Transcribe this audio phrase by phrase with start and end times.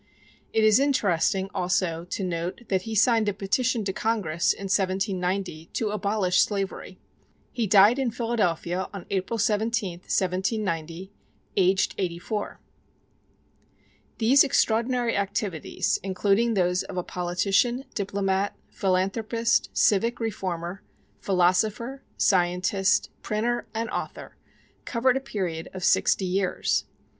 [0.51, 5.67] It is interesting, also, to note that he signed a petition to Congress, in 1790,
[5.73, 6.97] to abolish slavery.
[7.51, 11.11] He died in Philadelphia on April 17, 1790,
[11.55, 12.59] aged eighty four.
[14.17, 20.81] These extraordinary activities, including those of a politician, diplomat, philanthropist, civic reformer,
[21.19, 24.35] philosopher, scientist, printer, and author,
[24.83, 26.85] covered a period of sixty years.